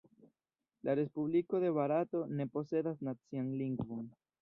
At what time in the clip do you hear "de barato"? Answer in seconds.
1.65-2.25